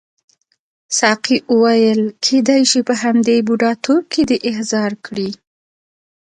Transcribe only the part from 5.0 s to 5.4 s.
کړي.